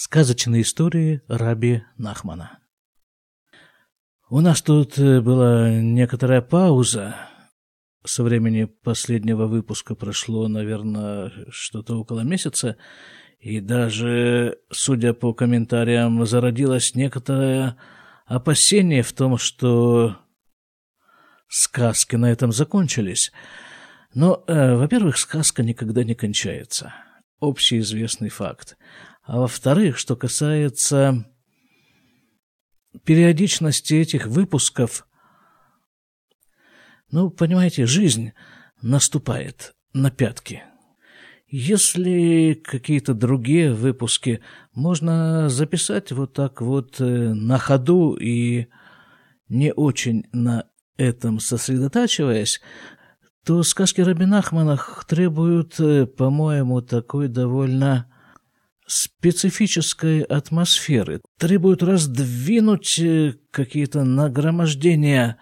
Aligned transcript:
Сказочные 0.00 0.62
истории 0.62 1.22
Раби 1.26 1.82
Нахмана. 1.96 2.60
У 4.30 4.38
нас 4.38 4.62
тут 4.62 4.96
э, 4.96 5.20
была 5.20 5.70
некоторая 5.70 6.40
пауза. 6.40 7.16
Со 8.04 8.22
времени 8.22 8.66
последнего 8.66 9.48
выпуска 9.48 9.96
прошло, 9.96 10.46
наверное, 10.46 11.32
что-то 11.50 11.96
около 11.98 12.20
месяца. 12.20 12.76
И 13.40 13.58
даже, 13.58 14.58
судя 14.70 15.14
по 15.14 15.34
комментариям, 15.34 16.24
зародилось 16.26 16.94
некоторое 16.94 17.76
опасение 18.24 19.02
в 19.02 19.12
том, 19.12 19.36
что 19.36 20.16
сказки 21.48 22.14
на 22.14 22.30
этом 22.30 22.52
закончились. 22.52 23.32
Но, 24.14 24.44
э, 24.46 24.76
во-первых, 24.76 25.18
сказка 25.18 25.64
никогда 25.64 26.04
не 26.04 26.14
кончается. 26.14 26.94
Общеизвестный 27.40 28.28
факт. 28.28 28.76
А 29.28 29.40
во-вторых, 29.40 29.98
что 29.98 30.16
касается 30.16 31.26
периодичности 33.04 33.92
этих 33.92 34.26
выпусков, 34.26 35.06
ну, 37.10 37.28
понимаете, 37.28 37.84
жизнь 37.84 38.32
наступает 38.80 39.74
на 39.92 40.10
пятки. 40.10 40.62
Если 41.46 42.54
какие-то 42.54 43.12
другие 43.12 43.74
выпуски 43.74 44.40
можно 44.72 45.50
записать 45.50 46.10
вот 46.10 46.32
так 46.32 46.62
вот 46.62 46.98
э, 46.98 47.04
на 47.04 47.58
ходу 47.58 48.14
и 48.14 48.68
не 49.50 49.74
очень 49.74 50.24
на 50.32 50.70
этом 50.96 51.38
сосредотачиваясь, 51.38 52.62
то 53.44 53.62
сказки 53.62 54.00
Рабинахмана 54.00 54.80
требуют, 55.06 55.78
э, 55.80 56.06
по-моему, 56.06 56.80
такой 56.80 57.28
довольно 57.28 58.10
специфической 58.88 60.22
атмосферы, 60.22 61.20
требуют 61.38 61.82
раздвинуть 61.82 62.98
э, 62.98 63.34
какие-то 63.50 64.02
нагромождения 64.02 65.36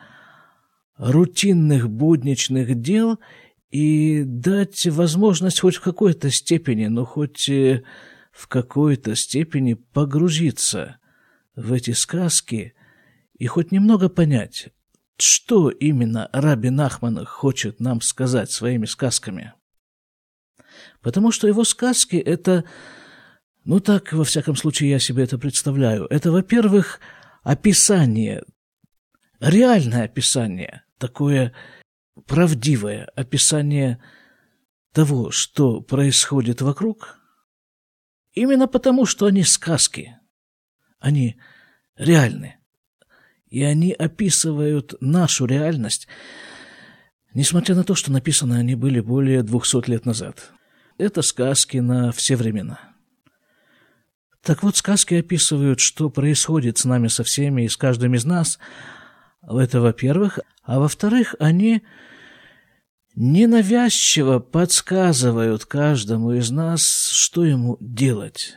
рутинных 0.99 1.89
будничных 1.89 2.81
дел 2.81 3.21
и 3.71 4.25
дать 4.25 4.87
возможность 4.87 5.61
хоть 5.61 5.77
в 5.77 5.81
какой-то 5.81 6.31
степени, 6.31 6.87
ну 6.87 7.05
хоть 7.05 7.49
э, 7.49 7.85
в 8.33 8.49
какой-то 8.49 9.15
степени 9.15 9.75
погрузиться 9.75 10.99
в 11.55 11.73
эти 11.73 11.93
сказки 11.93 12.75
и 13.39 13.47
хоть 13.47 13.71
немного 13.71 14.09
понять, 14.09 14.71
что 15.19 15.71
именно 15.71 16.29
Раби 16.33 16.71
Нахман 16.71 17.25
хочет 17.25 17.81
нам 17.81 18.01
сказать 18.01 18.51
своими 18.51 18.87
сказками. 18.87 19.55
Потому 21.01 21.31
что 21.31 21.47
его 21.47 21.65
сказки— 21.65 22.17
это 22.17 22.65
ну 23.67 23.81
так, 23.81 24.13
во 24.13 24.23
всяком 24.23 24.55
случае, 24.55 24.91
я 24.91 25.01
себе 25.01 25.25
это 25.25 25.39
представляю. 25.39 26.07
Это, 26.07 26.31
во-первых, 26.31 27.01
описание, 27.43 28.45
реальное 29.41 30.05
описание, 30.05 30.85
такое 30.99 31.53
правдивое 32.27 33.07
описание 33.17 34.01
того, 34.93 35.33
что 35.33 35.81
происходит 35.81 36.63
вокруг, 36.63 37.19
именно 38.35 38.69
потому, 38.69 39.05
что 39.05 39.27
они 39.27 39.43
сказки, 39.43 40.17
они 41.01 41.37
реальны. 41.97 42.59
И 43.49 43.65
они 43.65 43.93
описывают 43.93 44.95
нашу 45.01 45.45
реальность, 45.45 46.07
несмотря 47.35 47.75
на 47.75 47.83
то, 47.83 47.97
что 47.97 48.13
написаны 48.13 48.55
они 48.55 48.77
были 48.77 49.01
более 49.01 49.43
двухсот 49.43 49.89
лет 49.89 50.07
назад. 50.07 50.53
Это 50.99 51.23
сказки 51.23 51.79
на 51.79 52.13
все 52.13 52.37
времена. 52.37 52.96
Так 54.47 54.63
вот, 54.63 54.77
сказки 54.77 55.15
описывают, 55.15 55.81
что 55.81 56.09
происходит 56.09 56.79
с 56.79 56.85
нами 56.85 57.09
со 57.09 57.25
всеми 57.25 57.63
и 57.63 57.69
с 57.69 57.77
каждым 57.77 58.15
из 58.15 58.25
нас. 58.25 58.61
Это 59.43 59.81
во-первых. 59.81 60.39
А 60.63 60.79
во-вторых, 60.79 61.35
они 61.41 61.83
ненавязчиво 63.17 64.39
подсказывают 64.39 65.65
каждому 65.65 66.33
из 66.33 66.53
нас, 66.53 67.09
что 67.09 67.45
ему 67.45 67.77
делать 67.81 68.55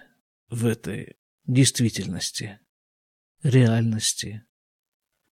в 0.51 0.67
этой 0.67 1.17
действительности, 1.47 2.59
реальности, 3.41 4.43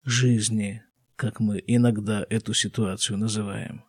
жизни, 0.03 0.83
как 1.15 1.39
мы 1.39 1.63
иногда 1.65 2.25
эту 2.29 2.53
ситуацию 2.53 3.17
называем. 3.17 3.85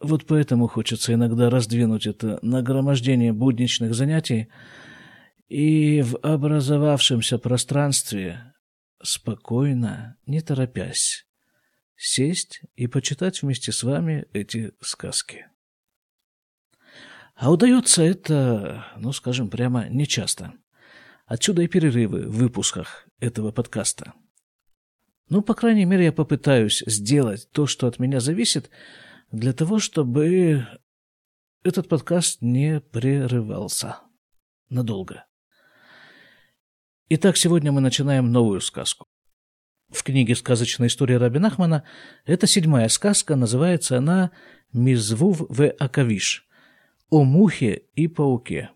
Вот 0.00 0.26
поэтому 0.26 0.66
хочется 0.66 1.12
иногда 1.12 1.50
раздвинуть 1.50 2.06
это 2.06 2.38
нагромождение 2.40 3.34
будничных 3.34 3.94
занятий 3.94 4.48
и 5.48 6.00
в 6.00 6.16
образовавшемся 6.22 7.38
пространстве 7.38 8.54
спокойно, 9.02 10.16
не 10.26 10.40
торопясь, 10.40 11.26
сесть 11.96 12.62
и 12.76 12.86
почитать 12.86 13.42
вместе 13.42 13.72
с 13.72 13.82
вами 13.82 14.24
эти 14.32 14.72
сказки. 14.80 15.46
А 17.34 17.50
удается 17.50 18.02
это, 18.02 18.86
ну, 18.96 19.12
скажем 19.12 19.50
прямо, 19.50 19.86
нечасто. 19.88 20.54
Отсюда 21.26 21.62
и 21.62 21.68
перерывы 21.68 22.26
в 22.26 22.38
выпусках 22.38 23.06
этого 23.18 23.52
подкаста. 23.52 24.14
Ну, 25.28 25.42
по 25.42 25.54
крайней 25.54 25.84
мере, 25.84 26.06
я 26.06 26.12
попытаюсь 26.12 26.82
сделать 26.86 27.50
то, 27.52 27.66
что 27.66 27.86
от 27.86 27.98
меня 27.98 28.20
зависит– 28.20 28.70
для 29.30 29.52
того, 29.52 29.78
чтобы 29.78 30.66
этот 31.62 31.88
подкаст 31.88 32.42
не 32.42 32.80
прерывался 32.80 33.98
надолго. 34.68 35.26
Итак, 37.08 37.36
сегодня 37.36 37.72
мы 37.72 37.80
начинаем 37.80 38.30
новую 38.30 38.60
сказку. 38.60 39.06
В 39.88 40.04
книге 40.04 40.36
«Сказочная 40.36 40.88
история 40.88 41.18
Раби 41.18 41.40
Нахмана» 41.40 41.84
это 42.24 42.46
седьмая 42.46 42.88
сказка, 42.88 43.34
называется 43.34 43.98
она 43.98 44.30
«Мизвув 44.72 45.40
в 45.48 45.68
Акавиш» 45.68 46.46
о 47.08 47.24
мухе 47.24 47.82
и 47.94 48.06
пауке. 48.06 48.70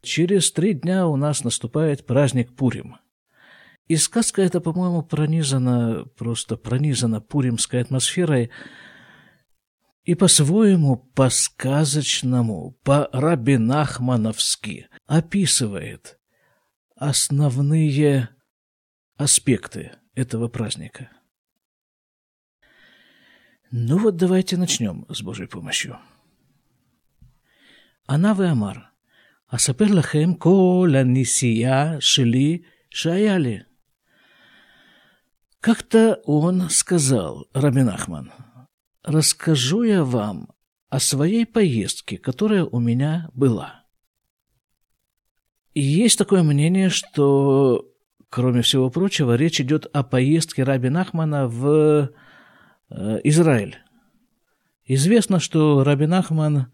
Через 0.00 0.50
три 0.50 0.72
дня 0.72 1.06
у 1.06 1.16
нас 1.16 1.44
наступает 1.44 2.06
праздник 2.06 2.56
Пурим. 2.56 2.96
И 3.92 3.96
сказка 3.96 4.40
эта, 4.40 4.62
по-моему, 4.62 5.02
пронизана, 5.02 6.06
просто 6.16 6.56
пронизана 6.56 7.20
пуримской 7.20 7.82
атмосферой, 7.82 8.50
и 10.04 10.14
по-своему, 10.14 10.96
по-сказочному, 10.96 12.78
по-рабинахмановски 12.84 14.88
описывает 15.04 16.18
основные 16.96 18.30
аспекты 19.16 19.92
этого 20.14 20.48
праздника. 20.48 21.10
Ну 23.70 23.98
вот 23.98 24.16
давайте 24.16 24.56
начнем 24.56 25.04
с 25.10 25.20
Божьей 25.20 25.48
помощью. 25.48 25.98
Она 28.06 28.32
вы 28.32 28.46
Амар. 28.46 28.90
Асапер 29.48 29.92
лахем 29.92 30.36
кола 30.36 31.04
нисия 31.04 32.00
шили 32.00 32.64
шаяли. 32.88 33.66
Как-то 35.62 36.20
он 36.24 36.68
сказал, 36.70 37.46
Рабин 37.54 37.88
Ахман, 37.88 38.32
расскажу 39.04 39.84
я 39.84 40.02
вам 40.02 40.48
о 40.90 40.98
своей 40.98 41.46
поездке, 41.46 42.18
которая 42.18 42.64
у 42.64 42.80
меня 42.80 43.28
была. 43.32 43.84
И 45.72 45.80
есть 45.80 46.18
такое 46.18 46.42
мнение, 46.42 46.88
что, 46.88 47.88
кроме 48.28 48.62
всего 48.62 48.90
прочего, 48.90 49.36
речь 49.36 49.60
идет 49.60 49.86
о 49.92 50.02
поездке 50.02 50.64
Раби 50.64 50.88
Нахмана 50.88 51.46
в 51.46 52.10
э, 52.90 53.20
Израиль. 53.22 53.78
Известно, 54.84 55.38
что 55.38 55.84
Раби 55.84 56.06
Нахман 56.06 56.72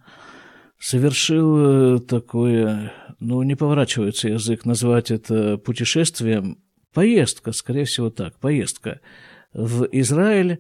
совершил 0.79 1.97
э, 1.97 1.99
такое, 1.99 2.95
ну, 3.21 3.43
не 3.43 3.55
поворачивается 3.55 4.29
язык 4.29 4.65
назвать 4.65 5.11
это 5.11 5.59
путешествием, 5.59 6.63
поездка, 6.99 7.53
скорее 7.53 7.85
всего 7.85 8.11
так, 8.11 8.41
поездка 8.41 9.01
в 9.53 9.85
Израиль 9.93 10.59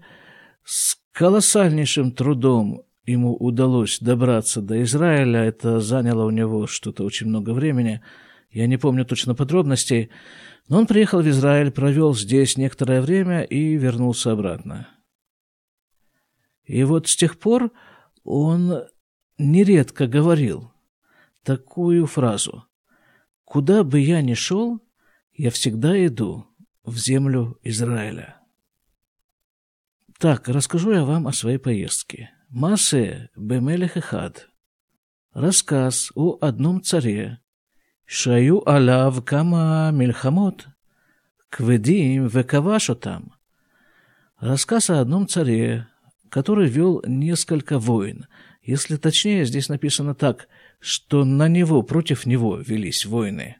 с 0.63 0.97
колоссальнейшим 1.11 2.13
трудом 2.13 2.85
ему 3.05 3.35
удалось 3.35 3.99
добраться 3.99 4.63
до 4.63 4.81
Израиля. 4.85 5.41
Это 5.41 5.81
заняло 5.81 6.25
у 6.25 6.31
него 6.31 6.69
что-то 6.69 7.03
очень 7.03 7.27
много 7.27 7.51
времени. 7.51 8.03
Я 8.53 8.69
не 8.69 8.77
помню 8.77 9.05
точно 9.05 9.35
подробностей. 9.35 10.11
Но 10.69 10.79
он 10.79 10.87
приехал 10.87 11.23
в 11.23 11.29
Израиль, 11.29 11.73
провел 11.73 12.15
здесь 12.15 12.57
некоторое 12.57 13.01
время 13.01 13.43
и 13.43 13.75
вернулся 13.75 14.31
обратно. 14.31 14.87
И 16.63 16.85
вот 16.85 17.09
с 17.09 17.17
тех 17.17 17.37
пор 17.37 17.73
он 18.23 18.85
нередко 19.39 20.07
говорил 20.07 20.71
такую 21.43 22.07
фразу. 22.07 22.65
«Куда 23.43 23.83
бы 23.83 23.99
я 23.99 24.23
ни 24.23 24.35
шел, 24.35 24.81
я 25.39 25.51
всегда 25.51 26.05
иду 26.07 26.47
в 26.85 26.99
землю 26.99 27.59
Израиля». 27.63 28.39
Так, 30.19 30.49
расскажу 30.49 30.91
я 30.93 31.05
вам 31.05 31.29
о 31.29 31.33
своей 31.33 31.59
поездке. 31.59 32.31
Массе 32.49 33.31
Бемелех 33.37 33.97
Эхад. 33.97 34.49
рассказ 35.33 36.11
о 36.17 36.39
одном 36.41 36.83
царе, 36.83 37.39
Шаю 38.05 38.69
алав 38.69 39.25
кама 39.25 39.91
мильхамот, 39.93 40.67
кведим 41.51 42.27
векавашотам. 42.27 43.35
Рассказ 44.41 44.91
о 44.91 45.01
одном 45.01 45.29
царе, 45.29 45.87
который 46.31 46.69
вел 46.69 47.01
несколько 47.07 47.79
войн. 47.79 48.27
Если 48.63 48.97
точнее, 48.97 49.45
здесь 49.45 49.69
написано 49.69 50.15
так, 50.17 50.49
что 50.81 51.25
на 51.25 51.47
него, 51.47 51.83
против 51.83 52.27
него 52.27 52.57
велись 52.57 53.07
войны. 53.07 53.59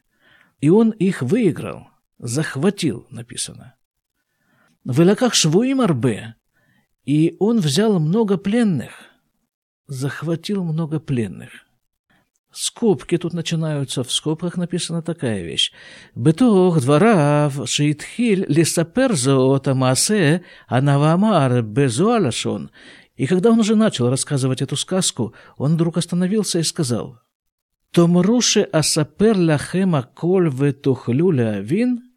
И 0.61 0.69
он 0.69 0.91
их 0.91 1.21
выиграл, 1.21 1.87
захватил, 2.17 3.07
написано. 3.09 3.75
В 4.83 5.01
Илаках 5.01 5.33
Швуим 5.33 5.81
Арбе, 5.81 6.35
и 7.05 7.35
он 7.39 7.59
взял 7.59 7.99
много 7.99 8.37
пленных, 8.37 8.91
захватил 9.87 10.63
много 10.63 10.99
пленных. 10.99 11.49
Скобки 12.51 13.17
тут 13.17 13.33
начинаются, 13.33 14.03
в 14.03 14.11
скобках 14.11 14.57
написана 14.57 15.03
такая 15.03 15.43
вещь. 15.43 15.71
«Бетох 16.15 16.81
дворав 16.81 17.69
шиитхиль 17.69 18.45
лисапер 18.47 19.13
зоота 19.13 19.75
маасе 19.75 20.43
анавамар 20.67 21.61
безуалашон». 21.61 22.71
И 23.15 23.27
когда 23.27 23.51
он 23.51 23.59
уже 23.59 23.75
начал 23.75 24.09
рассказывать 24.09 24.61
эту 24.61 24.77
сказку, 24.77 25.33
он 25.57 25.73
вдруг 25.73 25.97
остановился 25.97 26.59
и 26.59 26.63
сказал, 26.63 27.19
«Томруше 27.91 28.61
асапер 28.61 29.37
лахема 29.37 30.03
коль 30.03 30.49
ветухлюля 30.49 31.59
вин?» 31.59 32.09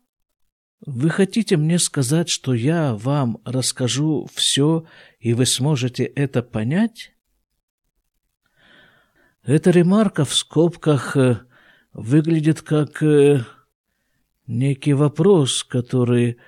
Вы 0.84 1.10
хотите 1.10 1.56
мне 1.56 1.78
сказать, 1.78 2.28
что 2.28 2.54
я 2.54 2.94
вам 2.94 3.40
расскажу 3.44 4.26
все, 4.34 4.84
и 5.20 5.32
вы 5.32 5.46
сможете 5.46 6.02
это 6.02 6.42
понять? 6.42 7.12
Эта 9.44 9.70
ремарка 9.70 10.24
в 10.24 10.34
скобках 10.34 11.16
э, 11.16 11.40
выглядит 11.92 12.62
как 12.62 13.00
э, 13.00 13.44
некий 14.48 14.92
вопрос, 14.92 15.62
который 15.62 16.38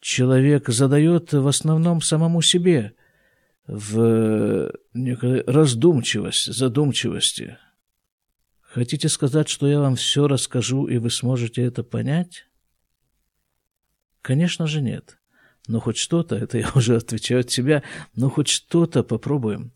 человек 0.00 0.68
задает 0.68 1.34
в 1.34 1.46
основном 1.46 2.00
самому 2.00 2.40
себе 2.40 2.94
в 3.66 4.72
некой 4.94 5.42
раздумчивости, 5.46 6.50
задумчивости. 6.50 7.58
Хотите 8.74 9.10
сказать, 9.10 9.50
что 9.50 9.68
я 9.68 9.80
вам 9.80 9.96
все 9.96 10.26
расскажу, 10.26 10.86
и 10.86 10.96
вы 10.96 11.10
сможете 11.10 11.62
это 11.62 11.82
понять? 11.84 12.46
Конечно 14.22 14.66
же 14.66 14.80
нет. 14.80 15.18
Но 15.68 15.78
хоть 15.78 15.98
что-то, 15.98 16.36
это 16.36 16.56
я 16.56 16.70
уже 16.74 16.96
отвечаю 16.96 17.40
от 17.40 17.50
себя, 17.50 17.82
но 18.14 18.30
хоть 18.30 18.48
что-то 18.48 19.02
попробуем. 19.02 19.72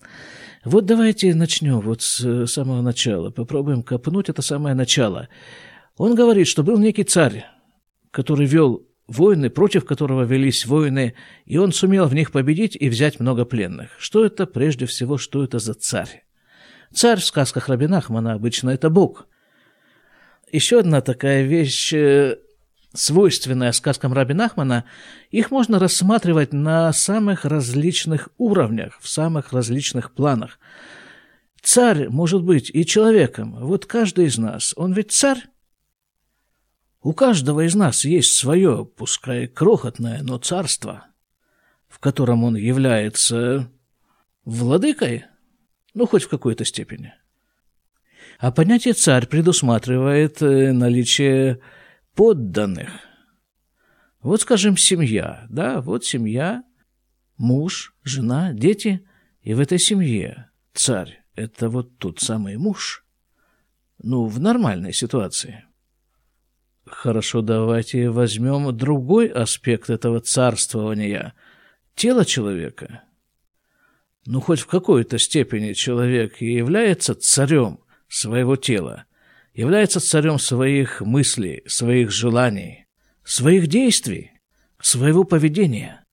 Вот 0.65 0.87
давайте 0.87 1.35
начнем 1.35 1.81
вот 1.81 2.01
с 2.01 2.25
э, 2.25 2.47
самого 2.47 2.81
начала. 2.81 3.31
Попробуем 3.31 3.83
копнуть 3.83 4.31
это 4.31 4.41
самое 4.41 4.75
начало. 4.75 5.29
Он 5.99 6.15
говорит, 6.15 6.49
что 6.49 6.63
был 6.63 6.79
некий 6.79 7.05
царь, 7.05 7.45
который 8.11 8.47
вел 8.47 8.89
войны, 9.07 9.51
против 9.51 9.85
которого 9.85 10.23
велись 10.23 10.65
войны, 10.65 11.15
и 11.45 11.59
он 11.59 11.73
сумел 11.73 12.07
в 12.07 12.15
них 12.15 12.33
победить 12.33 12.75
и 12.81 12.89
взять 12.89 13.21
много 13.21 13.45
пленных. 13.45 13.91
Что 13.99 14.25
это, 14.25 14.47
прежде 14.47 14.87
всего, 14.87 15.19
что 15.19 15.45
это 15.45 15.59
за 15.59 15.75
царь? 15.75 16.26
Царь 16.93 17.21
в 17.21 17.25
сказках 17.25 17.69
Рабин 17.69 17.95
Ахмана 17.95 18.35
обычно 18.35 18.71
это 18.71 18.91
Бог. 18.91 19.27
Еще 20.51 20.81
одна 20.81 21.01
такая 21.01 21.43
вещь 21.43 21.93
э, 21.93 22.37
свойственная 22.97 23.73
сказкам 23.73 24.13
Раби 24.13 24.35
Нахмана, 24.35 24.85
их 25.31 25.51
можно 25.51 25.79
рассматривать 25.79 26.53
на 26.53 26.93
самых 26.93 27.45
различных 27.45 28.29
уровнях, 28.39 28.99
в 29.01 29.09
самых 29.09 29.53
различных 29.53 30.13
планах. 30.13 30.59
Царь 31.63 32.09
может 32.09 32.43
быть 32.43 32.71
и 32.73 32.87
человеком. 32.87 33.57
Вот 33.61 33.87
каждый 33.87 34.27
из 34.27 34.39
нас, 34.39 34.73
он 34.77 34.93
ведь 34.93 35.13
царь. 35.13 35.45
У 37.03 37.13
каждого 37.13 37.67
из 37.67 37.75
нас 37.75 38.05
есть 38.05 38.37
свое, 38.37 38.85
пускай 38.85 39.47
крохотное, 39.47 40.23
но 40.23 40.39
царство, 40.39 41.07
в 41.89 41.99
котором 41.99 42.45
он 42.45 42.57
является 42.57 43.71
владыкой, 44.45 45.25
ну, 45.97 46.07
хоть 46.07 46.25
в 46.25 46.29
какой-то 46.29 46.67
степени. 46.67 47.15
А 48.39 48.53
понятие 48.53 48.93
«царь» 48.93 49.27
предусматривает 49.27 50.43
э, 50.43 50.73
наличие 50.73 51.61
подданных. 52.15 52.91
Вот, 54.21 54.43
скажем, 54.43 54.77
семья, 54.77 55.47
да, 55.49 55.81
вот 55.81 56.05
семья, 56.05 56.65
муж, 57.39 57.95
жена, 58.05 58.53
дети, 58.53 59.07
и 59.41 59.55
в 59.55 59.61
этой 59.61 59.79
семье 59.79 60.51
царь– 60.75 61.23
это 61.35 61.71
вот 61.71 61.97
тот 61.97 62.21
самый 62.21 62.59
муж. 62.59 63.07
Ну, 64.03 64.27
в 64.27 64.39
нормальной 64.39 64.93
ситуации. 64.93 65.65
Хорошо, 66.85 67.41
давайте 67.41 68.11
возьмем 68.11 68.77
другой 68.77 69.29
аспект 69.29 69.89
этого 69.89 70.21
царствования– 70.21 71.33
тело 71.95 72.27
человека. 72.27 73.03
Ну, 74.27 74.41
хоть 74.41 74.61
в 74.61 74.67
какой-то 74.67 75.19
степени 75.19 75.73
человек 75.73 76.43
и 76.43 76.53
является 76.53 77.15
царем 77.15 77.81
своего 78.09 78.57
тела– 78.57 79.05
является 79.57 80.01
царем 80.01 80.39
своих 80.39 81.01
мыслей, 81.01 81.63
своих 81.67 82.11
желаний, 82.11 82.87
своих 83.25 83.69
действий, 83.69 84.33
своего 84.81 85.25
поведения. 85.25 86.05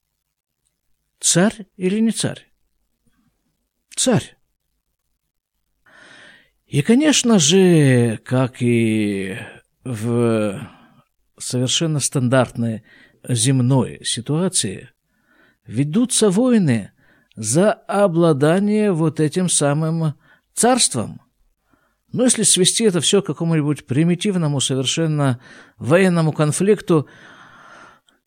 Царь 1.19 1.67
или 1.75 1.99
не 1.99 2.11
царь? 2.11 2.47
Царь. 3.95 4.37
И, 6.65 6.81
конечно 6.81 7.37
же, 7.37 8.17
как 8.23 8.61
и 8.61 9.37
в 9.83 10.65
совершенно 11.37 11.99
стандартной 11.99 12.83
земной 13.27 14.05
ситуации, 14.05 14.89
ведутся 15.65 16.29
войны 16.29 16.92
за 17.35 17.73
обладание 17.73 18.91
вот 18.91 19.19
этим 19.19 19.49
самым 19.49 20.13
царством, 20.53 21.21
но 22.13 22.25
если 22.25 22.43
свести 22.43 22.83
это 22.83 23.01
все 23.01 23.21
к 23.21 23.25
какому-нибудь 23.25 23.85
примитивному, 23.87 24.61
совершенно 24.61 25.39
военному 25.77 26.31
конфликту, 26.31 27.07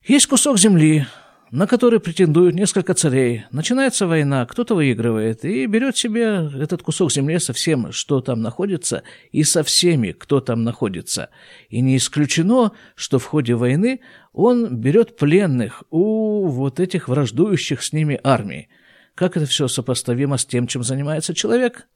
есть 0.03 0.27
кусок 0.27 0.59
земли, 0.59 1.07
на 1.53 1.69
который 1.69 2.01
претендуют 2.01 2.57
несколько 2.57 2.95
царей. 2.95 3.45
Начинается 3.53 4.09
война, 4.09 4.45
кто-то 4.47 4.75
выигрывает 4.75 5.45
и 5.45 5.67
берет 5.67 5.97
себе 5.97 6.51
этот 6.61 6.83
кусок 6.83 7.13
земли 7.13 7.39
со 7.39 7.53
всем, 7.53 7.93
что 7.93 8.21
там 8.21 8.43
находится, 8.43 9.05
и 9.31 9.45
со 9.45 9.63
всеми, 9.63 10.11
кто 10.11 10.41
там 10.41 10.65
находится. 10.65 11.31
И 11.69 11.81
не 11.81 11.97
исключено, 11.97 12.73
что 12.97 13.21
в 13.21 13.25
ходе 13.25 13.55
войны 13.55 14.01
он 14.33 14.77
берет 14.77 15.17
пленных 15.17 15.85
у 15.91 16.49
вот 16.49 16.81
этих 16.81 17.07
враждующих 17.07 17.85
с 17.85 17.93
ними 17.93 18.19
армий. 18.25 18.69
Как 19.17 19.37
это 19.37 19.47
все 19.47 19.67
сопоставимо 19.67 20.39
с 20.39 20.47
тем, 20.47 20.69
чем 20.69 20.85
занимается 20.85 21.35
человек? 21.35 21.89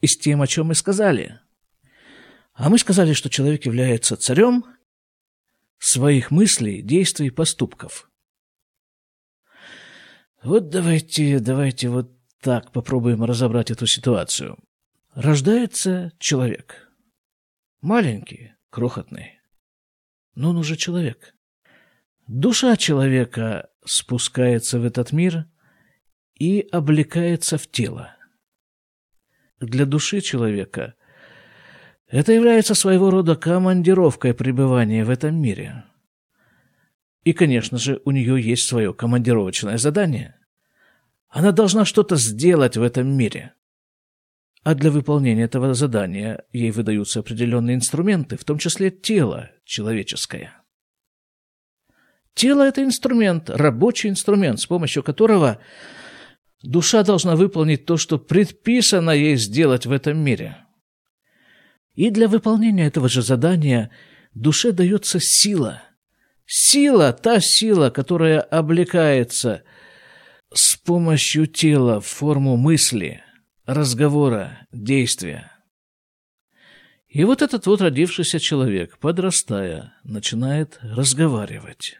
и 0.00 0.06
с 0.06 0.16
тем, 0.16 0.42
о 0.42 0.46
чем 0.46 0.68
мы 0.68 0.74
сказали. 0.74 1.40
А 2.54 2.68
мы 2.68 2.78
сказали, 2.78 3.12
что 3.12 3.30
человек 3.30 3.66
является 3.66 4.16
царем 4.16 4.64
своих 5.78 6.30
мыслей, 6.30 6.82
действий, 6.82 7.30
поступков. 7.30 8.10
Вот 10.42 10.68
давайте, 10.68 11.40
давайте 11.40 11.88
вот 11.88 12.12
так 12.40 12.72
попробуем 12.72 13.24
разобрать 13.24 13.70
эту 13.70 13.86
ситуацию. 13.86 14.56
Рождается 15.14 16.12
человек. 16.18 16.88
Маленький, 17.80 18.54
крохотный. 18.70 19.40
Но 20.34 20.50
он 20.50 20.56
уже 20.56 20.76
человек. 20.76 21.34
Душа 22.26 22.76
человека 22.76 23.70
спускается 23.84 24.78
в 24.78 24.84
этот 24.84 25.12
мир 25.12 25.46
и 26.38 26.66
облекается 26.70 27.58
в 27.58 27.66
тело 27.66 28.14
для 29.60 29.86
души 29.86 30.20
человека 30.20 30.94
это 32.06 32.32
является 32.32 32.74
своего 32.74 33.10
рода 33.10 33.36
командировкой 33.36 34.34
пребывания 34.34 35.04
в 35.04 35.10
этом 35.10 35.40
мире. 35.40 35.84
И, 37.24 37.32
конечно 37.32 37.76
же, 37.76 38.00
у 38.04 38.10
нее 38.12 38.40
есть 38.40 38.66
свое 38.66 38.94
командировочное 38.94 39.76
задание. 39.76 40.36
Она 41.28 41.52
должна 41.52 41.84
что-то 41.84 42.16
сделать 42.16 42.76
в 42.76 42.82
этом 42.82 43.08
мире. 43.08 43.52
А 44.62 44.74
для 44.74 44.90
выполнения 44.90 45.42
этого 45.42 45.74
задания 45.74 46.44
ей 46.52 46.70
выдаются 46.70 47.20
определенные 47.20 47.76
инструменты, 47.76 48.36
в 48.36 48.44
том 48.44 48.58
числе 48.58 48.90
тело 48.90 49.50
человеческое. 49.64 50.62
Тело– 52.34 52.62
это 52.68 52.82
инструмент, 52.82 53.50
рабочий 53.50 54.08
инструмент, 54.08 54.60
с 54.60 54.66
помощью 54.66 55.02
которого 55.02 55.58
Душа 56.62 57.04
должна 57.04 57.36
выполнить 57.36 57.84
то, 57.84 57.96
что 57.96 58.18
предписано 58.18 59.10
ей 59.10 59.36
сделать 59.36 59.86
в 59.86 59.92
этом 59.92 60.18
мире. 60.18 60.56
И 61.94 62.10
для 62.10 62.28
выполнения 62.28 62.86
этого 62.86 63.08
же 63.08 63.22
задания 63.22 63.90
душе 64.34 64.72
дается 64.72 65.20
сила. 65.20 65.82
Сила, 66.46 67.12
та 67.12 67.40
сила, 67.40 67.90
которая 67.90 68.40
облекается 68.40 69.62
с 70.52 70.76
помощью 70.76 71.46
тела 71.46 72.00
в 72.00 72.06
форму 72.06 72.56
мысли, 72.56 73.22
разговора, 73.66 74.66
действия. 74.72 75.52
И 77.08 77.24
вот 77.24 77.42
этот 77.42 77.66
вот 77.66 77.80
родившийся 77.80 78.38
человек, 78.38 78.98
подрастая, 78.98 79.94
начинает 80.04 80.78
разговаривать, 80.82 81.98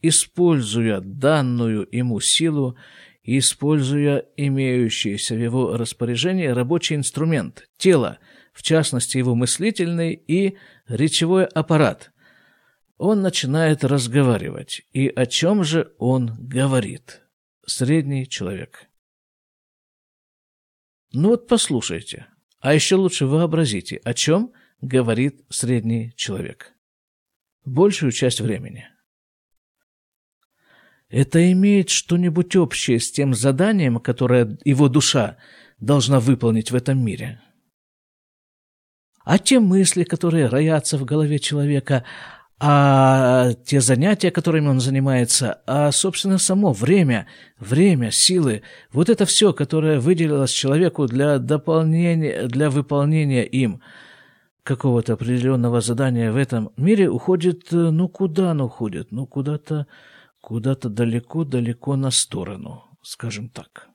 используя 0.00 1.00
данную 1.00 1.86
ему 1.90 2.20
силу 2.20 2.76
используя 3.26 4.24
имеющийся 4.36 5.34
в 5.34 5.38
его 5.38 5.76
распоряжении 5.76 6.46
рабочий 6.46 6.94
инструмент– 6.94 7.68
тело, 7.76 8.18
в 8.52 8.62
частности 8.62 9.18
его 9.18 9.34
мыслительный 9.34 10.14
и 10.14 10.56
речевой 10.88 11.44
аппарат. 11.44 12.12
Он 12.96 13.20
начинает 13.20 13.84
разговаривать. 13.84 14.82
И 14.92 15.08
о 15.08 15.26
чем 15.26 15.64
же 15.64 15.92
он 15.98 16.34
говорит? 16.38 17.22
Средний 17.66 18.26
человек. 18.26 18.88
Ну 21.12 21.30
вот 21.30 21.48
послушайте, 21.48 22.26
а 22.60 22.74
еще 22.74 22.94
лучше 22.96 23.26
вообразите, 23.26 23.96
о 23.96 24.14
чем 24.14 24.52
говорит 24.80 25.42
средний 25.50 26.14
человек. 26.16 26.72
Большую 27.64 28.12
часть 28.12 28.40
времени. 28.40 28.88
Это 31.16 31.50
имеет 31.50 31.88
что-нибудь 31.88 32.56
общее 32.56 33.00
с 33.00 33.10
тем 33.10 33.32
заданием, 33.32 34.00
которое 34.00 34.58
его 34.66 34.90
душа 34.90 35.38
должна 35.80 36.20
выполнить 36.20 36.70
в 36.70 36.74
этом 36.74 37.02
мире. 37.02 37.40
А 39.24 39.38
те 39.38 39.58
мысли, 39.58 40.04
которые 40.04 40.48
роятся 40.48 40.98
в 40.98 41.06
голове 41.06 41.38
человека, 41.38 42.04
а 42.60 43.54
те 43.64 43.80
занятия, 43.80 44.30
которыми 44.30 44.68
он 44.68 44.78
занимается, 44.78 45.62
а, 45.66 45.90
собственно, 45.90 46.36
само 46.36 46.74
время, 46.74 47.26
время, 47.58 48.10
силы, 48.10 48.60
вот 48.92 49.08
это 49.08 49.24
все, 49.24 49.54
которое 49.54 50.00
выделилось 50.00 50.50
человеку 50.50 51.06
для 51.06 51.38
дополнения, 51.38 52.46
для 52.46 52.68
выполнения 52.68 53.46
им 53.46 53.80
какого-то 54.62 55.14
определенного 55.14 55.80
задания 55.80 56.30
в 56.30 56.36
этом 56.36 56.72
мире, 56.76 57.08
уходит, 57.08 57.68
ну 57.70 58.06
куда 58.06 58.50
оно 58.50 58.66
уходит? 58.66 59.12
Ну 59.12 59.26
куда-то, 59.26 59.86
куда-то 60.46 60.88
далеко-далеко 60.88 61.96
на 61.96 62.12
сторону, 62.12 62.84
скажем 63.02 63.48
так. 63.48 63.88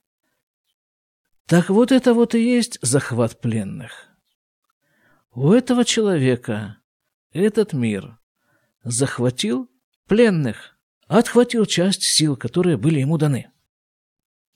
Так 1.45 1.69
вот 1.69 1.93
это 1.93 2.13
вот 2.13 2.35
и 2.35 2.43
есть 2.43 2.77
захват 2.81 3.39
пленных. 3.39 4.09
У 5.31 5.53
этого 5.53 5.85
человека 5.85 6.81
этот 7.31 7.71
мир– 7.71 8.19
захватил 8.83 9.71
пленных, 10.07 10.77
отхватил 11.07 11.65
часть 11.65 12.03
сил, 12.03 12.35
которые 12.35 12.75
были 12.75 12.99
ему 12.99 13.17
даны. 13.17 13.50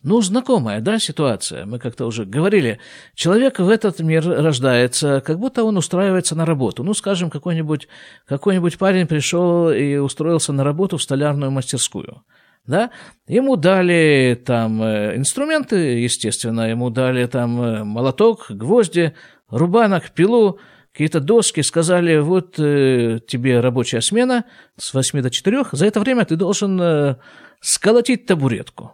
Ну, 0.06 0.22
знакомая, 0.22 0.82
да, 0.82 1.00
ситуация. 1.00 1.66
Мы 1.66 1.80
как-то 1.80 2.06
уже 2.06 2.26
говорили. 2.26 2.78
Человек 3.16 3.58
в 3.58 3.68
этот 3.68 4.00
мир 4.02 4.24
рождается, 4.24 5.20
как 5.26 5.40
будто 5.40 5.64
он 5.64 5.78
устраивается 5.78 6.36
на 6.36 6.46
работу. 6.46 6.84
Ну, 6.84 6.94
скажем, 6.94 7.32
какой-нибудь 7.32 7.88
какой 8.28 8.62
парень 8.78 9.08
пришел 9.08 9.72
и 9.72 9.96
устроился 9.96 10.54
на 10.54 10.64
работу 10.64 10.98
в 10.98 11.02
столярную 11.02 11.50
мастерскую. 11.50 12.22
Да? 12.68 12.92
Ему 13.28 13.56
дали 13.56 14.40
там 14.46 14.84
э, 14.84 15.18
инструменты, 15.18 15.76
естественно, 15.76 16.70
ему 16.70 16.92
дали 16.92 17.26
там 17.26 17.60
э, 17.60 17.84
молоток, 17.84 18.46
гвозди, 18.50 19.16
рубанок, 19.50 20.12
пилу, 20.12 20.60
какие-то 20.92 21.20
доски, 21.20 21.62
сказали, 21.62 22.20
вот 22.20 22.60
э, 22.60 23.22
тебе 23.28 23.60
рабочая 23.60 24.02
смена 24.02 24.46
с 24.78 24.94
8 24.94 25.22
до 25.24 25.32
4, 25.32 25.64
за 25.72 25.88
это 25.88 26.00
время 26.00 26.26
ты 26.26 26.36
должен 26.36 26.80
э, 26.80 27.16
сколотить 27.60 28.28
табуретку. 28.28 28.94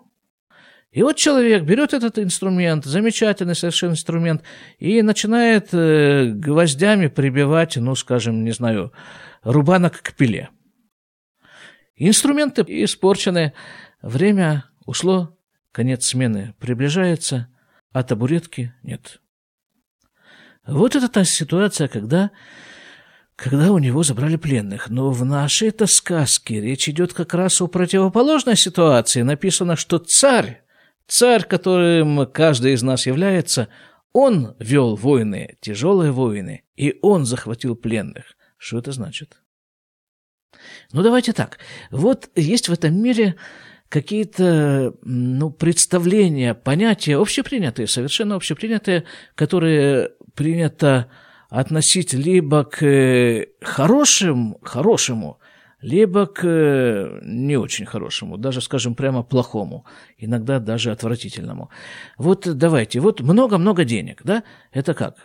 И 0.91 1.03
вот 1.03 1.15
человек 1.15 1.63
берет 1.63 1.93
этот 1.93 2.19
инструмент, 2.19 2.83
замечательный 2.83 3.55
совершенно 3.55 3.91
инструмент, 3.91 4.43
и 4.77 5.01
начинает 5.01 5.69
э, 5.74 6.31
гвоздями 6.33 7.07
прибивать, 7.07 7.77
ну, 7.77 7.95
скажем, 7.95 8.43
не 8.43 8.51
знаю, 8.51 8.91
рубанок 9.41 10.01
к 10.01 10.13
пиле. 10.13 10.50
Инструменты 11.95 12.65
испорчены, 12.67 13.53
время 14.01 14.65
ушло, 14.86 15.38
конец 15.71 16.07
смены 16.07 16.55
приближается, 16.60 17.48
а 17.93 18.03
табуретки 18.03 18.74
нет. 18.83 19.21
Вот 20.65 20.95
это 20.95 21.07
та 21.07 21.24
ситуация, 21.24 21.88
когда, 21.88 22.31
когда 23.38 23.71
у 23.71 23.77
него 23.77 24.03
забрали 24.03 24.36
пленных. 24.36 24.89
Но 24.89 25.12
в 25.12 25.24
нашей 25.24 25.69
это 25.69 25.88
сказке 25.88 26.60
речь 26.60 26.89
идет 26.89 27.13
как 27.13 27.33
раз 27.33 27.62
о 27.62 27.67
противоположной 27.67 28.57
ситуации. 28.57 29.21
Написано, 29.21 29.75
что 29.75 29.98
царь, 29.98 30.63
царь, 31.12 31.44
которым 31.44 32.25
каждый 32.32 32.74
из 32.74 32.84
нас 32.84 33.06
является, 33.06 33.68
он 34.13 34.56
вел 34.60 34.96
войны, 34.96 35.58
тяжелые 35.60 36.13
войны, 36.13 36.63
и 36.77 36.98
он 37.01 37.25
захватил 37.25 37.75
пленных. 37.75 38.38
Что 38.58 38.80
это 38.80 38.94
значит? 38.94 39.41
Ну, 40.94 41.03
давайте 41.03 41.34
так. 41.34 41.60
Вот 41.91 42.30
есть 42.36 42.70
в 42.70 42.74
этом 42.74 42.96
мире 42.96 43.36
какие-то 43.89 44.96
ну, 45.01 45.51
представления, 45.51 46.53
понятия 46.53 47.18
общепринятые, 47.18 47.88
совершенно 47.88 48.36
общепринятые, 48.36 49.03
которые 49.36 50.12
принято 50.34 51.12
относить 51.50 52.13
либо 52.13 52.63
к 52.63 52.84
э, 52.84 53.48
хорошим, 53.62 54.58
хорошему, 54.62 55.40
либо 55.81 56.27
к 56.27 56.41
э, 56.43 57.19
не 57.23 57.57
очень 57.57 57.85
хорошему, 57.85 58.38
даже, 58.38 58.61
скажем, 58.61 58.95
прямо 58.95 59.23
плохому, 59.23 59.85
иногда 60.17 60.59
даже 60.59 60.91
отвратительному. 60.91 61.69
Вот 62.17 62.47
давайте, 62.57 63.00
вот 63.00 63.21
много-много 63.21 63.83
денег, 63.83 64.21
да? 64.23 64.43
Это 64.71 64.93
как? 64.93 65.17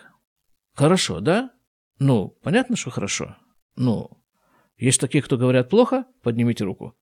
Хорошо, 0.75 1.21
да? 1.21 1.51
Ну, 1.99 2.37
понятно, 2.43 2.77
что 2.77 2.91
хорошо. 2.91 3.37
Ну, 3.77 4.11
есть 4.79 5.01
такие, 5.01 5.23
кто 5.23 5.37
говорят 5.37 5.69
плохо, 5.69 6.05
поднимите 6.23 6.65
руку. 6.65 6.95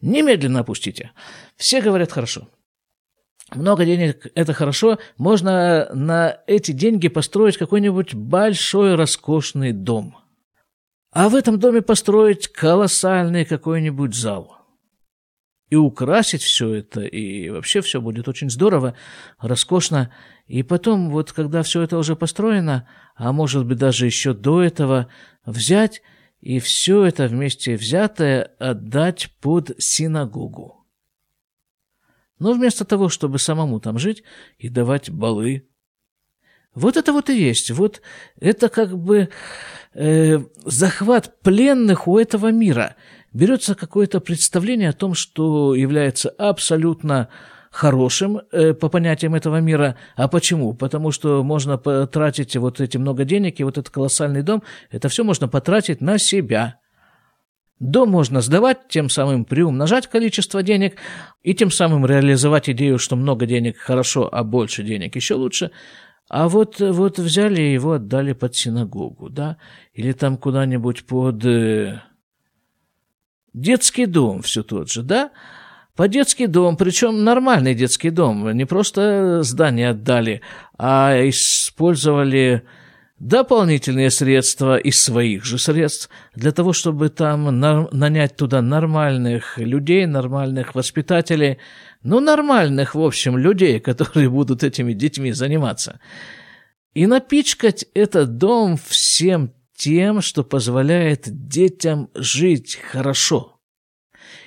Немедленно 0.00 0.60
опустите. 0.60 1.12
Все 1.56 1.80
говорят 1.80 2.12
хорошо. 2.12 2.48
Много 3.54 3.84
денег– 3.84 4.26
это 4.34 4.52
хорошо. 4.52 4.98
Можно 5.18 5.88
на 5.94 6.38
эти 6.46 6.72
деньги 6.72 7.08
построить 7.08 7.58
какой-нибудь 7.58 8.14
большой 8.14 8.94
роскошный 8.94 9.72
дом. 9.72 10.16
А 11.14 11.28
в 11.28 11.36
этом 11.36 11.60
доме 11.60 11.80
построить 11.80 12.48
колоссальный 12.48 13.44
какой-нибудь 13.44 14.16
зал. 14.16 14.58
И 15.70 15.76
украсить 15.76 16.42
все 16.42 16.74
это, 16.74 17.02
и 17.02 17.50
вообще 17.50 17.82
все 17.82 18.00
будет 18.00 18.26
очень 18.26 18.50
здорово, 18.50 18.96
роскошно. 19.38 20.12
И 20.48 20.64
потом, 20.64 21.10
вот 21.10 21.32
когда 21.32 21.62
все 21.62 21.82
это 21.82 21.98
уже 21.98 22.16
построено, 22.16 22.88
а 23.14 23.32
может 23.32 23.64
быть 23.64 23.78
даже 23.78 24.06
еще 24.06 24.34
до 24.34 24.60
этого, 24.60 25.08
взять 25.46 26.02
и 26.40 26.58
все 26.58 27.04
это 27.04 27.28
вместе 27.28 27.76
взятое 27.76 28.50
отдать 28.58 29.30
под 29.40 29.70
синагогу. 29.78 30.84
Но 32.40 32.54
вместо 32.54 32.84
того, 32.84 33.08
чтобы 33.08 33.38
самому 33.38 33.78
там 33.78 33.98
жить 33.98 34.24
и 34.58 34.68
давать 34.68 35.10
балы. 35.10 35.68
Вот 36.74 36.96
это 36.96 37.12
вот 37.12 37.30
и 37.30 37.38
есть. 37.38 37.70
Вот 37.70 38.00
это 38.40 38.68
как 38.68 38.96
бы 38.96 39.28
э, 39.94 40.38
захват 40.64 41.40
пленных 41.42 42.08
у 42.08 42.18
этого 42.18 42.50
мира. 42.50 42.96
Берется 43.32 43.74
какое-то 43.74 44.20
представление 44.20 44.90
о 44.90 44.94
том, 44.94 45.14
что 45.14 45.74
является 45.74 46.30
абсолютно 46.30 47.28
хорошим 47.70 48.40
э, 48.52 48.72
по 48.72 48.88
понятиям 48.88 49.34
этого 49.34 49.60
мира. 49.60 49.96
А 50.16 50.28
почему? 50.28 50.74
Потому 50.74 51.10
что 51.10 51.42
можно 51.42 51.76
потратить 51.76 52.56
вот 52.56 52.80
эти 52.80 52.96
много 52.96 53.24
денег 53.24 53.58
и 53.58 53.64
вот 53.64 53.78
этот 53.78 53.90
колоссальный 53.90 54.42
дом, 54.42 54.62
это 54.90 55.08
все 55.08 55.24
можно 55.24 55.48
потратить 55.48 56.00
на 56.00 56.18
себя. 56.18 56.78
Дом 57.80 58.10
можно 58.10 58.40
сдавать, 58.40 58.88
тем 58.88 59.10
самым 59.10 59.44
приумножать 59.44 60.06
количество 60.06 60.62
денег 60.62 60.96
и 61.42 61.54
тем 61.54 61.72
самым 61.72 62.06
реализовать 62.06 62.70
идею, 62.70 63.00
что 63.00 63.16
много 63.16 63.46
денег 63.46 63.76
хорошо, 63.78 64.28
а 64.30 64.44
больше 64.44 64.84
денег 64.84 65.16
еще 65.16 65.34
лучше. 65.34 65.72
А 66.28 66.48
вот, 66.48 66.80
вот 66.80 67.18
взяли 67.18 67.60
его, 67.60 67.92
отдали 67.92 68.32
под 68.32 68.56
синагогу, 68.56 69.28
да, 69.28 69.58
или 69.92 70.12
там 70.12 70.36
куда-нибудь 70.38 71.04
под 71.06 71.44
э, 71.44 72.00
детский 73.52 74.06
дом 74.06 74.42
все 74.42 74.62
тот 74.62 74.90
же, 74.90 75.02
да, 75.02 75.30
по 75.94 76.08
детский 76.08 76.46
дом, 76.46 76.76
причем 76.76 77.22
нормальный 77.24 77.74
детский 77.74 78.10
дом, 78.10 78.50
не 78.50 78.64
просто 78.64 79.42
здание 79.42 79.90
отдали, 79.90 80.40
а 80.78 81.14
использовали 81.28 82.64
дополнительные 83.18 84.10
средства 84.10 84.76
из 84.76 85.02
своих 85.02 85.44
же 85.44 85.58
средств 85.58 86.10
для 86.34 86.52
того, 86.52 86.72
чтобы 86.72 87.08
там 87.08 87.58
нанять 87.58 88.36
туда 88.36 88.60
нормальных 88.60 89.58
людей, 89.58 90.06
нормальных 90.06 90.74
воспитателей, 90.74 91.58
ну, 92.02 92.20
нормальных, 92.20 92.94
в 92.94 93.00
общем, 93.00 93.38
людей, 93.38 93.80
которые 93.80 94.28
будут 94.28 94.62
этими 94.62 94.92
детьми 94.92 95.32
заниматься. 95.32 96.00
И 96.92 97.06
напичкать 97.06 97.86
этот 97.94 98.36
дом 98.36 98.76
всем 98.76 99.52
тем, 99.76 100.20
что 100.20 100.44
позволяет 100.44 101.22
детям 101.26 102.10
жить 102.14 102.76
хорошо– 102.76 103.50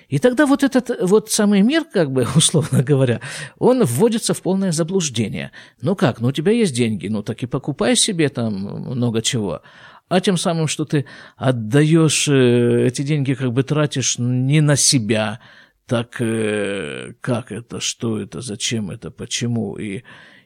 И 0.07 0.19
тогда 0.19 0.45
вот 0.45 0.63
этот 0.63 0.89
вот 1.01 1.31
самый 1.31 1.61
мир, 1.61 1.83
как 1.83 2.11
бы, 2.11 2.25
условно 2.35 2.83
говоря, 2.83 3.21
он 3.57 3.83
вводится 3.83 4.33
в 4.33 4.41
полное 4.41 4.71
заблуждение. 4.71 5.51
Ну 5.81 5.95
как, 5.95 6.21
ну 6.21 6.29
у 6.29 6.31
тебя 6.31 6.51
есть 6.51 6.75
деньги, 6.75 7.07
ну 7.07 7.23
так 7.23 7.43
и 7.43 7.47
покупай 7.47 7.95
себе 7.95 8.29
там 8.29 8.53
много 8.53 9.21
чего. 9.21 9.61
А 10.09 10.21
тем 10.21 10.37
самым, 10.37 10.67
что 10.67 10.85
ты 10.85 11.05
отдаешь 11.35 12.29
э, 12.29 12.87
эти 12.87 13.01
деньги, 13.01 13.33
как 13.33 13.51
бы 13.51 13.63
тратишь 13.63 14.17
не 14.17 14.61
на 14.61 14.77
себя, 14.77 15.41
так 15.85 16.21
э, 16.21 17.13
как 17.19 17.51
это, 17.51 17.81
что 17.81 18.17
это, 18.17 18.39
зачем 18.39 18.89
это, 18.89 19.11
почему. 19.11 19.75
И, 19.75 20.03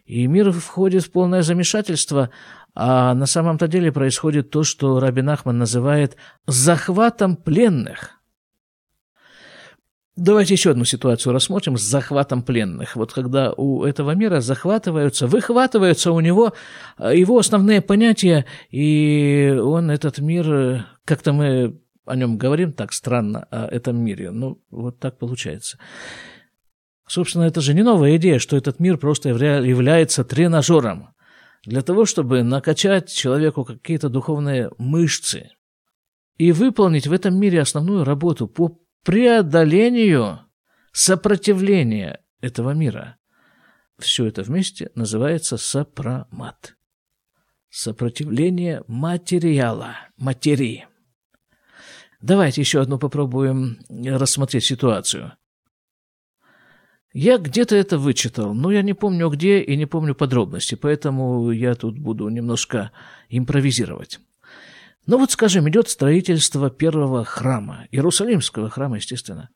и 0.07 0.25
мир 0.25 0.51
входит 0.51 1.03
в 1.03 1.11
полное 1.11 1.43
замешательство, 1.43 2.31
а 2.73 3.13
на 3.13 3.27
самом-то 3.27 3.67
деле 3.67 3.91
происходит 3.91 4.49
то, 4.49 4.63
что 4.63 4.99
Рабин 4.99 5.29
Ахман 5.29 5.59
называет 5.59 6.17
захватом 6.47 7.35
пленных– 7.35 8.15
Давайте 10.17 10.55
еще 10.55 10.71
одну 10.71 10.83
ситуацию 10.83 11.31
рассмотрим 11.31 11.77
с 11.77 11.81
захватом 11.81 12.43
пленных. 12.43 12.97
Вот 12.97 13.13
когда 13.13 13.53
у 13.53 13.85
этого 13.85 14.11
мира 14.11 14.41
захватываются, 14.41 15.25
выхватываются 15.25 16.11
у 16.11 16.19
него 16.19 16.53
э, 16.97 17.17
его 17.17 17.39
основные 17.39 17.81
понятия, 17.81 18.45
и 18.69 19.57
он 19.57 19.89
этот 19.89 20.19
мир, 20.19 20.85
как-то 21.05 21.31
мы 21.31 21.79
о 22.05 22.15
нем 22.17 22.37
говорим 22.37 22.73
так 22.73 22.91
странно, 22.91 23.47
о 23.51 23.67
этом 23.67 24.03
мире. 24.03 24.31
Ну, 24.31 24.61
вот 24.69 24.99
так 24.99 25.17
получается. 25.17 25.77
Собственно, 27.07 27.43
это 27.43 27.61
же 27.61 27.73
не 27.73 27.83
новая 27.83 28.17
идея, 28.17 28.39
что 28.39 28.57
этот 28.57 28.79
мир 28.79 28.97
просто 28.97 29.29
является 29.29 30.25
тренажером 30.25 31.09
для 31.65 31.81
того, 31.81 32.05
чтобы 32.05 32.43
накачать 32.43 33.11
человеку 33.11 33.63
какие-то 33.63 34.09
духовные 34.09 34.71
мышцы 34.77 35.51
и 36.37 36.51
выполнить 36.51 37.07
в 37.07 37.13
этом 37.13 37.39
мире 37.39 37.61
основную 37.61 38.03
работу 38.03 38.47
по 38.47 38.80
преодолению 39.03 40.39
сопротивления 40.91 42.21
этого 42.41 42.71
мира. 42.71 43.17
Все 43.97 44.25
это 44.25 44.43
вместе 44.43 44.91
называется 44.95 45.57
сопромат. 45.57 46.75
Сопротивление 47.69 48.83
материала, 48.87 49.95
материи. 50.17 50.87
Давайте 52.21 52.61
еще 52.61 52.81
одну 52.81 52.99
попробуем 52.99 53.79
рассмотреть 53.89 54.65
ситуацию. 54.65 55.33
Я 57.13 57.37
где-то 57.37 57.75
это 57.75 57.97
вычитал, 57.97 58.53
но 58.53 58.71
я 58.71 58.81
не 58.81 58.93
помню 58.93 59.29
где 59.29 59.61
и 59.61 59.75
не 59.75 59.85
помню 59.85 60.15
подробности, 60.15 60.75
поэтому 60.75 61.51
я 61.51 61.75
тут 61.75 61.99
буду 61.99 62.29
немножко 62.29 62.91
импровизировать. 63.29 64.19
Ну 65.07 65.17
вот, 65.17 65.31
скажем, 65.31 65.67
идет 65.67 65.89
строительство 65.89 66.69
первого 66.69 67.25
храма, 67.25 67.87
Иерусалимского 67.91 68.69
храма, 68.69 68.97
естественно. 68.97 69.49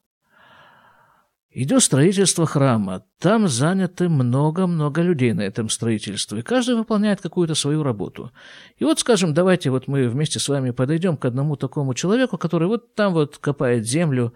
Идет 1.58 1.84
строительство 1.84 2.46
храма, 2.46 3.06
там 3.18 3.48
заняты 3.48 4.10
много-много 4.10 5.02
людей 5.02 5.32
на 5.32 5.40
этом 5.42 5.70
строительстве, 5.70 6.44
каждый 6.44 6.76
выполняет 6.76 7.22
какую-то 7.22 7.56
свою 7.56 7.82
работу. 7.82 8.32
И 8.78 8.84
вот, 8.84 9.00
скажем, 9.00 9.34
давайте 9.34 9.70
вот 9.70 9.88
мы 9.88 10.10
вместе 10.10 10.40
с 10.40 10.50
вами 10.50 10.72
подойдем 10.72 11.16
к 11.16 11.24
одному 11.24 11.56
такому 11.56 11.94
человеку, 11.94 12.38
который 12.38 12.68
вот 12.68 12.94
там 12.94 13.14
вот 13.14 13.38
копает 13.38 13.88
землю 13.88 14.34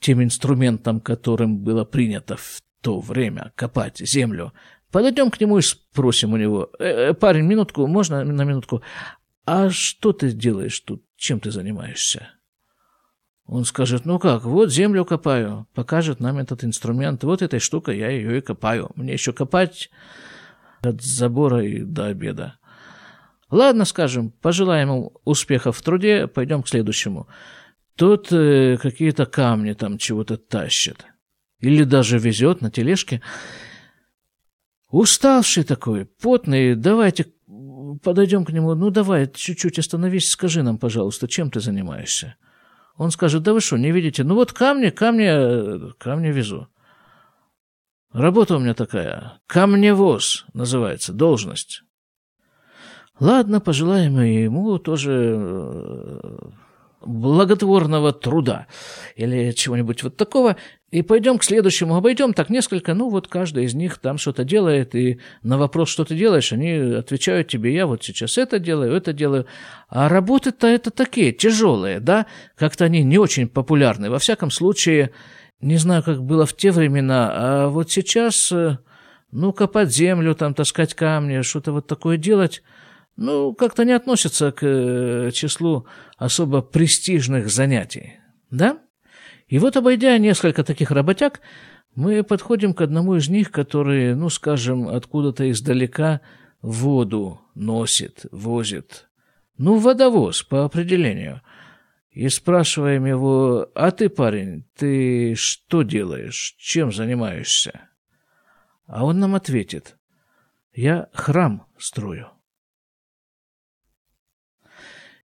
тем 0.00 0.20
инструментом, 0.20 1.00
которым 1.00 1.58
было 1.58 1.84
принято 1.84 2.36
в 2.36 2.60
то 2.82 2.98
время 2.98 3.52
копать 3.54 3.98
землю. 3.98 4.52
Подойдем 4.90 5.30
к 5.30 5.40
нему 5.40 5.58
и 5.58 5.62
спросим 5.62 6.32
у 6.32 6.36
него, 6.38 6.70
э, 6.80 7.10
э 7.10 7.14
парень, 7.14 7.44
минутку, 7.44 7.86
можно 7.86 8.24
на 8.24 8.42
минутку, 8.42 8.82
а 9.50 9.70
что 9.70 10.12
ты 10.12 10.30
делаешь 10.32 10.78
тут? 10.80 11.02
Чем 11.16 11.40
ты 11.40 11.50
занимаешься? 11.50 12.28
Он 13.46 13.64
скажет, 13.64 14.04
ну 14.04 14.18
как, 14.18 14.44
вот 14.44 14.70
землю 14.70 15.06
копаю, 15.06 15.66
покажет 15.72 16.20
нам 16.20 16.36
этот 16.36 16.64
инструмент, 16.64 17.24
вот 17.24 17.40
этой 17.40 17.58
штукой 17.58 17.96
я 17.96 18.10
ее 18.10 18.36
и 18.36 18.40
копаю. 18.42 18.90
Мне 18.94 19.14
еще 19.14 19.32
копать 19.32 19.88
от 20.82 21.00
забора 21.00 21.64
и 21.64 21.80
до 21.80 22.08
обеда. 22.08 22.58
Ладно, 23.50 23.86
скажем, 23.86 24.32
пожелаем 24.32 24.88
ему 24.88 25.20
успехов 25.24 25.78
в 25.78 25.82
труде, 25.82 26.26
пойдем 26.26 26.62
к 26.62 26.68
следующему. 26.68 27.26
Тут 27.96 28.30
э, 28.30 28.76
какие-то 28.76 29.24
камни 29.24 29.72
там 29.72 29.96
чего-то 29.96 30.36
тащит. 30.36 31.06
Или 31.60 31.84
даже 31.84 32.18
везет 32.18 32.60
на 32.60 32.70
тележке. 32.70 33.22
Уставший 34.90 35.64
такой, 35.64 36.04
потный, 36.04 36.74
давайте 36.74 37.32
подойдем 38.02 38.44
к 38.44 38.50
нему, 38.50 38.74
ну 38.74 38.90
давай, 38.90 39.30
чуть-чуть 39.32 39.78
остановись, 39.78 40.30
скажи 40.30 40.62
нам, 40.62 40.78
пожалуйста, 40.78 41.28
чем 41.28 41.50
ты 41.50 41.60
занимаешься? 41.60 42.36
Он 42.96 43.10
скажет, 43.10 43.42
да 43.42 43.52
вы 43.52 43.60
что, 43.60 43.76
не 43.76 43.92
видите? 43.92 44.24
Ну 44.24 44.34
вот 44.34 44.52
камни, 44.52 44.90
камни, 44.90 45.92
камни 45.98 46.28
везу. 46.28 46.68
Работа 48.12 48.56
у 48.56 48.58
меня 48.58 48.74
такая, 48.74 49.40
камневоз 49.46 50.46
называется, 50.54 51.12
должность. 51.12 51.82
Ладно, 53.20 53.60
пожелаем 53.60 54.20
ему 54.20 54.78
тоже 54.78 55.36
э, 55.36 56.50
благотворного 57.00 58.12
труда 58.12 58.66
или 59.16 59.52
чего-нибудь 59.52 60.02
вот 60.02 60.16
такого. 60.16 60.56
И 60.90 61.02
пойдем 61.02 61.36
к 61.36 61.44
следующему, 61.44 61.96
обойдем 61.96 62.32
так 62.32 62.48
несколько, 62.48 62.94
ну 62.94 63.10
вот 63.10 63.28
каждый 63.28 63.64
из 63.64 63.74
них 63.74 63.98
там 63.98 64.16
что-то 64.16 64.44
делает, 64.44 64.94
и 64.94 65.20
на 65.42 65.58
вопрос, 65.58 65.90
что 65.90 66.04
ты 66.04 66.16
делаешь, 66.16 66.50
они 66.52 66.72
отвечают 66.72 67.48
тебе, 67.48 67.74
я 67.74 67.86
вот 67.86 68.02
сейчас 68.02 68.38
это 68.38 68.58
делаю, 68.58 68.94
это 68.94 69.12
делаю. 69.12 69.46
А 69.88 70.08
работы-то 70.08 70.66
это 70.66 70.90
такие, 70.90 71.32
тяжелые, 71.32 72.00
да, 72.00 72.24
как-то 72.56 72.86
они 72.86 73.02
не 73.02 73.18
очень 73.18 73.48
популярны. 73.48 74.08
Во 74.08 74.18
всяком 74.18 74.50
случае, 74.50 75.10
не 75.60 75.76
знаю, 75.76 76.02
как 76.02 76.22
было 76.22 76.46
в 76.46 76.56
те 76.56 76.70
времена, 76.70 77.32
а 77.32 77.68
вот 77.68 77.90
сейчас, 77.90 78.50
э, 78.50 78.78
ну, 79.30 79.52
копать 79.52 79.92
землю, 79.94 80.34
там, 80.34 80.54
таскать 80.54 80.94
камни, 80.94 81.42
что-то 81.42 81.72
вот 81.72 81.86
такое 81.86 82.16
делать– 82.16 82.62
ну, 83.18 83.52
как-то 83.52 83.84
не 83.84 83.92
относятся 83.92 84.52
к 84.52 84.64
э, 84.64 85.30
числу 85.32 85.88
особо 86.16 86.62
престижных 86.62 87.50
занятий, 87.50 88.20
да? 88.50 88.78
И 89.48 89.58
вот, 89.58 89.76
обойдя 89.76 90.16
несколько 90.18 90.62
таких 90.62 90.92
работяг, 90.92 91.40
мы 91.96 92.22
подходим 92.22 92.74
к 92.74 92.80
одному 92.80 93.16
из 93.16 93.28
них, 93.28 93.50
который, 93.50 94.14
ну, 94.14 94.30
скажем, 94.30 94.88
откуда-то 94.88 95.50
издалека 95.50 96.20
воду 96.62 97.40
носит, 97.56 98.24
возит. 98.30 99.08
Ну, 99.56 99.78
водовоз, 99.78 100.44
по 100.44 100.64
определению. 100.64 101.42
И 102.12 102.28
спрашиваем 102.28 103.04
его, 103.04 103.68
а 103.74 103.90
ты, 103.90 104.10
парень, 104.10 104.64
ты 104.76 105.34
что 105.34 105.82
делаешь, 105.82 106.54
чем 106.56 106.92
занимаешься? 106.92 107.88
А 108.86 109.04
он 109.04 109.18
нам 109.18 109.34
ответит, 109.34 109.96
я 110.72 111.08
храм 111.12 111.66
строю. 111.78 112.28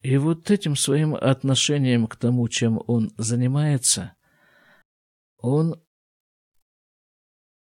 И 0.04 0.18
вот 0.18 0.52
этим 0.52 0.76
своим 0.76 1.16
отношением 1.16 2.08
к 2.08 2.18
тому, 2.18 2.50
чем 2.50 2.84
он 2.88 3.14
занимается, 3.18 4.14
он 5.38 5.82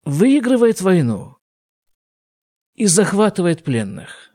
выигрывает 0.03 0.79
войну 0.79 1.37
и 2.75 2.85
захватывает 2.85 3.63
пленных. 3.63 4.29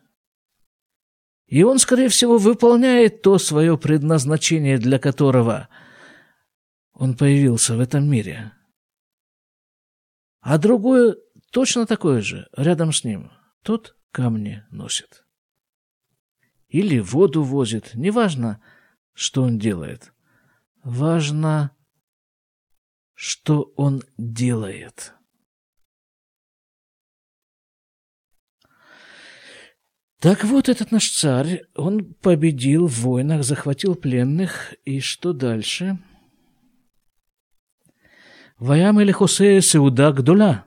И 1.47 1.63
он, 1.63 1.79
скорее 1.79 2.09
всего, 2.09 2.37
выполняет 2.37 3.23
то 3.23 3.39
свое 3.39 3.79
предназначение, 3.79 4.79
для 4.79 4.99
которого 4.99 5.69
он 6.95 7.17
появился 7.17 7.77
в 7.77 7.81
этом 7.81 8.11
мире. 8.11 8.53
А 10.41 10.59
другое 10.59 11.15
точно 11.53 11.87
такое 11.87 12.23
же, 12.23 12.49
рядом 12.57 12.93
с 12.93 13.05
ним. 13.05 13.31
Тот 13.63 13.97
камни 14.11 14.65
носит 14.73 15.24
или 16.75 16.99
воду 16.99 17.45
возит. 17.45 17.95
Неважно, 17.95 18.61
что 19.13 19.43
он 19.43 19.61
делает. 19.61 20.13
Важно, 20.83 21.71
что 23.15 23.73
он 23.77 24.03
делает. 24.19 25.15
Так 30.19 30.43
вот, 30.43 30.69
этот 30.69 30.91
наш 30.91 31.13
царь, 31.13 31.63
он 31.77 32.13
победил 32.15 32.89
в 32.89 33.03
войнах, 33.03 33.45
захватил 33.45 33.95
пленных, 33.95 34.75
и 34.85 34.99
что 34.99 35.33
дальше? 35.33 36.01
Ваям 38.59 39.01
или 39.01 39.13
Хосе 39.13 39.61
Сеуда 39.61 40.11
Гдола. 40.11 40.65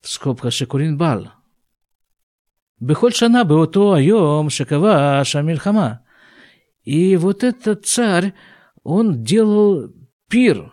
В 0.00 0.08
скобках 0.08 0.52
Шекурин 0.52 0.96
Бал. 0.96 1.39
Бехоль 2.80 3.12
шана 3.12 3.44
бы 3.44 3.56
беото 3.56 3.92
айом 3.92 4.48
шакава 4.48 5.22
шамильхама. 5.24 6.00
И 6.82 7.16
вот 7.16 7.44
этот 7.44 7.84
царь, 7.84 8.32
он 8.82 9.22
делал 9.22 9.92
пир, 10.28 10.72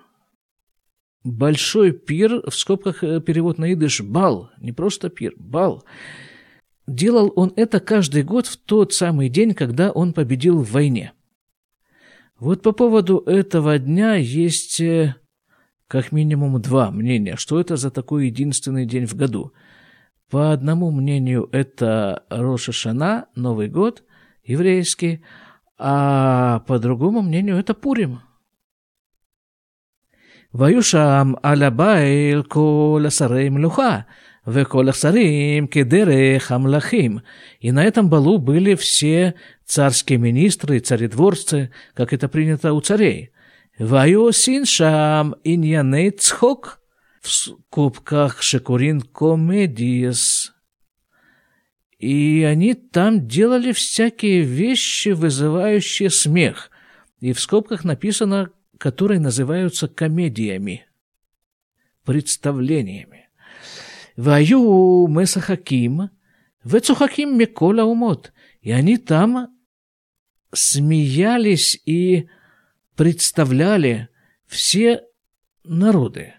большой 1.26 1.92
пир, 1.92 2.50
в 2.50 2.56
скобках 2.56 3.04
э, 3.04 3.20
перевод 3.20 3.58
на 3.58 3.74
идыш, 3.74 4.00
бал, 4.02 4.50
не 4.62 4.72
просто 4.72 5.10
пир, 5.10 5.34
бал. 5.36 5.84
Делал 6.88 7.34
он 7.36 7.52
это 7.58 7.82
каждый 7.82 8.24
год 8.24 8.48
в 8.48 8.56
тот 8.56 8.94
самый 8.94 9.28
день, 9.28 9.54
когда 9.54 9.92
он 9.92 10.14
победил 10.14 10.62
в 10.62 10.72
войне. 10.72 11.12
Вот 12.40 12.62
по 12.62 12.72
поводу 12.72 13.18
этого 13.26 13.78
дня 13.78 14.16
есть 14.16 14.80
э, 14.80 15.16
как 15.90 16.14
минимум 16.14 16.62
два 16.62 16.90
мнения, 16.90 17.36
что 17.36 17.60
это 17.60 17.76
за 17.76 17.92
такой 17.92 18.28
единственный 18.28 18.86
день 18.86 19.06
в 19.06 19.16
году– 19.16 19.52
по 20.30 20.52
одному 20.52 20.92
мнению, 20.92 21.48
это 21.54 22.26
Рошашана, 22.30 23.28
Новый 23.36 23.70
год 23.70 24.04
еврейский, 24.44 25.24
а 25.78 26.60
по 26.68 26.80
другому 26.80 27.22
мнению, 27.22 27.58
это 27.58 27.74
Пурим. 27.74 28.20
Ваюшам 30.52 31.38
алябайл 31.42 32.44
коля 32.44 33.10
сарей 33.10 33.50
млюха, 33.50 34.06
веколях 34.46 34.98
сарим 34.98 35.70
кедере 35.70 36.40
хамлахим. 36.40 37.22
И 37.62 37.72
на 37.72 37.86
этом 37.86 38.10
балу 38.10 38.38
были 38.38 38.76
все 38.76 39.36
царские 39.66 40.18
министры, 40.18 40.80
царедворцы, 40.80 41.72
как 41.94 42.12
это 42.12 42.28
принято 42.28 42.74
у 42.74 42.82
царей. 42.82 43.32
Ваю 43.80 44.32
иньяней 44.32 46.12
цхок– 46.12 46.82
в 47.22 47.32
скобках 47.32 48.42
шекурин 48.42 49.02
комедиес. 49.02 50.54
И 52.00 52.44
они 52.44 52.74
там 52.76 53.28
делали 53.28 53.72
всякие 53.72 54.42
вещи, 54.42 55.10
вызывающие 55.10 56.10
смех. 56.10 56.70
И 57.20 57.34
в 57.34 57.40
скобках 57.40 57.84
написано, 57.84 58.52
которые 58.78 59.20
называются 59.20 59.88
комедиями, 59.88 60.86
представлениями. 62.06 63.30
Ваю 64.16 65.08
Месахаким, 65.08 66.10
Вецухаким 66.64 67.38
Микола 67.38 67.84
Умот. 67.84 68.34
И 68.62 68.72
они 68.72 68.98
там 68.98 69.56
смеялись 70.54 71.80
и 71.86 72.28
представляли 72.96 74.10
все 74.48 75.04
народы, 75.64 76.34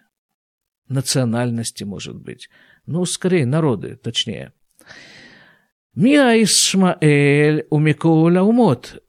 национальности, 0.88 1.85
может 1.85 2.16
быть. 2.16 2.48
Ну, 2.87 3.05
скорее, 3.05 3.46
народы, 3.46 3.96
точнее. 3.96 4.53
Миа 5.94 6.42
Ишмаэль 6.42 7.66
у 7.70 7.79
Микоуля 7.79 8.42
умот. 8.42 9.03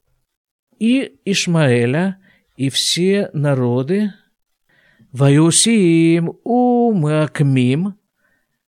И 0.79 1.19
Ишмаэля, 1.25 2.19
и 2.55 2.69
все 2.69 3.29
народы 3.33 4.13
Ваюсим 5.11 6.37
умакмим 6.43 7.95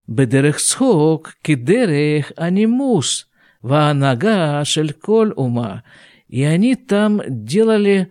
бедерех 0.06 0.60
схок 0.60 1.36
кидерех 1.42 2.32
анимус 2.36 3.28
ваанага 3.60 4.64
шельколь 4.64 5.32
ума. 5.36 5.82
И 6.28 6.42
они 6.44 6.76
там 6.76 7.20
делали, 7.26 8.10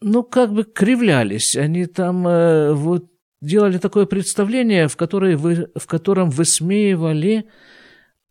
ну, 0.00 0.22
как 0.22 0.52
бы 0.52 0.64
кривлялись, 0.64 1.56
они 1.56 1.86
там 1.86 2.26
э, 2.26 2.72
вот 2.72 3.11
делали 3.42 3.76
такое 3.76 4.06
представление, 4.06 4.88
в, 4.88 4.96
которое 4.96 5.36
вы, 5.36 5.68
в 5.74 5.86
котором 5.86 6.30
высмеивали 6.30 7.46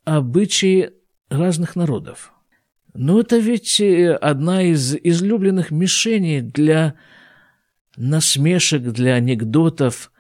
обычаи 0.05 0.93
разных 1.29 1.75
народов. 1.75 2.33
Но 2.93 3.19
это 3.19 3.37
ведь 3.37 3.79
э, 3.79 4.13
одна 4.15 4.63
из 4.63 4.95
излюбленных 4.95 5.69
мишеней 5.69 6.41
для 6.41 6.95
насмешек, 7.97 8.81
для 8.83 9.15
анекдотов, 9.15 10.11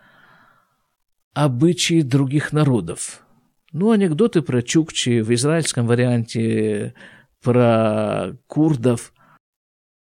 обычаи 1.33 2.01
других 2.01 2.51
народов. 2.51 3.25
Ну, 3.71 3.91
анекдоты 3.91 4.41
про 4.41 4.61
чукчи 4.61 5.21
в 5.21 5.33
израильском 5.33 5.87
варианте, 5.87 6.93
про 7.41 8.35
курдов. 8.47 9.13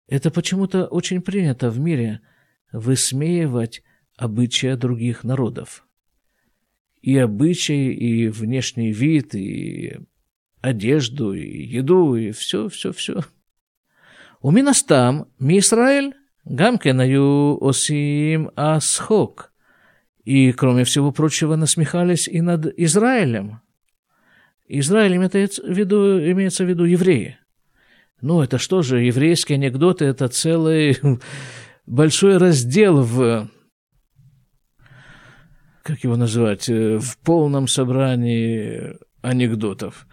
Это 0.10 0.30
почему-то 0.30 0.86
очень 0.88 1.22
принято 1.22 1.70
в 1.70 1.80
мире 1.80 2.20
высмеивать 2.74 3.82
обычаи 4.18 4.76
других 4.76 5.24
народов. 5.24 5.86
И 7.02 7.18
обычаи, 7.18 7.94
и 7.94 8.28
внешний 8.30 8.92
вид, 8.92 9.36
и 9.36 10.00
одежду, 10.62 11.34
и 11.34 11.64
еду, 11.64 12.16
и 12.16 12.32
все, 12.32 12.70
все, 12.70 12.92
все. 12.94 13.22
У 14.42 14.52
Мисраэль, 15.40 16.14
Гамкен 16.46 17.00
аю 17.00 17.58
осим 17.62 18.52
асхок– 18.56 19.52
и, 20.24 20.54
кроме 20.54 20.86
всего 20.86 21.12
прочего, 21.12 21.56
насмехались 21.56 22.28
и 22.28 22.42
над 22.42 22.68
Израилем. 22.78 23.62
Израилем 24.68 25.22
это 25.22 25.40
виду, 25.78 26.20
имеется 26.32 26.64
в 26.64 26.70
виду 26.70 26.86
евреи. 26.86 27.38
Ну, 28.22 28.42
это 28.42 28.58
что 28.58 28.82
же, 28.82 29.02
еврейские 29.02 29.58
анекдоты– 29.58 30.06
это 30.06 30.30
целый 30.30 30.98
большой 31.86 32.38
раздел 32.38 33.02
в, 33.02 33.50
как 35.84 36.04
его 36.04 36.16
называть, 36.16 36.68
в 36.68 37.18
полном 37.24 37.68
собрании 37.68 38.98
анекдотов, 39.22 40.08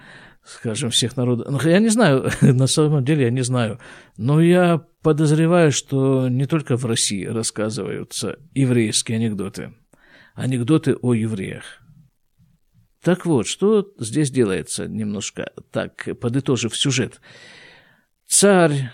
скажем, 0.45 0.91
всех 0.91 1.17
народов. 1.17 1.47
Ну, 1.49 1.61
я 1.71 1.79
не 1.79 1.89
знаю, 1.89 2.31
на 2.43 2.67
самом 2.67 3.05
деле 3.05 3.25
я 3.25 3.31
не 3.31 3.43
знаю, 3.43 3.79
но 4.19 4.43
я 4.43 4.85
подозреваю, 5.03 5.73
что 5.73 6.29
не 6.29 6.47
только 6.47 6.77
в 6.77 6.85
России 6.85 7.25
рассказываются 7.25 8.39
еврейские 8.55 9.17
анекдоты– 9.17 9.73
анекдоты 10.35 10.97
о 10.97 11.15
евреях. 11.15 11.65
Так 13.03 13.25
вот, 13.25 13.47
что 13.47 13.93
здесь 13.99 14.31
делается 14.31 14.87
немножко, 14.87 15.53
так, 15.71 16.09
подытожив 16.21 16.77
сюжет. 16.77 17.21
Царь 18.27 18.91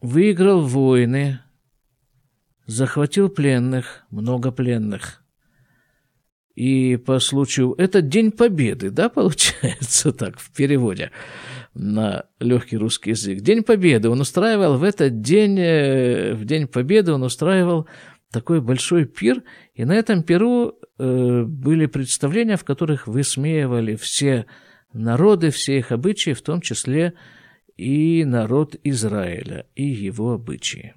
выиграл 0.00 0.62
войны, 0.62 1.40
захватил 2.66 3.28
пленных, 3.28 4.04
много 4.10 4.50
пленных. 4.50 5.22
И 6.56 6.96
по 6.96 7.20
случаю... 7.20 7.74
Это 7.76 8.00
День 8.00 8.32
Победы, 8.32 8.90
да, 8.90 9.08
получается 9.10 10.12
так, 10.12 10.40
в 10.40 10.50
переводе 10.52 11.12
на 11.74 12.24
легкий 12.40 12.78
русский 12.78 13.10
язык. 13.10 13.40
День 13.40 13.62
Победы. 13.62 14.08
Он 14.08 14.20
устраивал 14.20 14.78
в 14.78 14.82
этот 14.82 15.20
день, 15.20 15.58
э, 15.58 16.32
в 16.32 16.46
День 16.46 16.66
Победы 16.66 17.12
он 17.12 17.22
устраивал 17.22 17.86
такой 18.32 18.62
большой 18.62 19.04
пир, 19.04 19.42
и 19.74 19.84
на 19.84 19.92
этом 19.92 20.22
пиру 20.22 20.78
э, 20.98 21.44
были 21.44 21.84
представления, 21.84 22.56
в 22.56 22.64
которых 22.64 23.06
высмеивали 23.06 23.94
все 23.94 24.46
народы, 24.94 25.50
все 25.50 25.78
их 25.78 25.92
обычаи, 25.92 26.32
в 26.32 26.40
том 26.40 26.62
числе 26.62 27.12
и 27.76 28.24
народ 28.24 28.76
Израиля, 28.82 29.66
и 29.74 29.84
его 29.84 30.32
обычаи. 30.32 30.94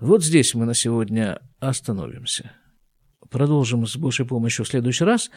Вот 0.00 0.24
здесь 0.24 0.54
мы 0.54 0.64
на 0.64 0.74
сегодня 0.74 1.40
остановимся. 1.60 2.50
Продолжим 3.32 3.86
с 3.86 3.96
Божьей 3.96 4.26
помощью 4.26 4.64
в 4.64 4.68
следующий 4.68 5.04
раз. 5.04 5.30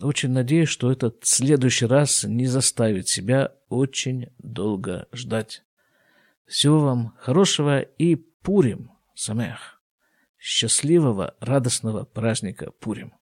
Очень 0.00 0.30
надеюсь, 0.30 0.68
что 0.68 0.90
этот 0.90 1.18
следующий 1.24 1.86
раз 1.86 2.24
не 2.24 2.46
заставит 2.46 3.08
себя 3.08 3.52
очень 3.68 4.28
долго 4.38 5.08
ждать. 5.12 5.64
Всего 6.46 6.78
вам 6.78 7.14
хорошего 7.18 7.80
и 7.80 8.14
Пурим, 8.14 8.92
Самех! 9.14 9.80
счастливого, 10.38 11.34
радостного 11.40 12.04
праздника 12.04 12.70
Пурим. 12.70 13.14